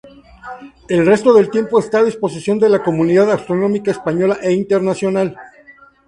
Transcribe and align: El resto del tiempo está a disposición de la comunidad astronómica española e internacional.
El 0.89 1.05
resto 1.05 1.31
del 1.31 1.51
tiempo 1.51 1.77
está 1.77 1.99
a 1.99 2.03
disposición 2.03 2.57
de 2.57 2.69
la 2.69 2.81
comunidad 2.81 3.29
astronómica 3.29 3.91
española 3.91 4.39
e 4.41 4.51
internacional. 4.51 5.37